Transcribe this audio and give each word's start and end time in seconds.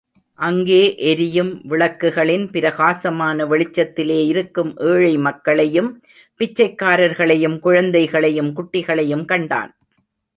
அங்கே 0.39 0.95
எரியும் 0.99 1.61
விளக்குகளின் 1.69 2.45
பிரகாசமான 2.51 3.45
வெளிச்சத்திலே 3.45 4.17
இருக்கும் 4.25 4.71
ஏழை 4.79 5.17
மக்களையும், 5.17 5.91
பிச்சைக்காரர்களையும் 6.39 7.59
குழந்தைகளையும் 7.59 8.51
குட்டிகளையும் 8.55 9.25
கண்டான். 9.25 9.71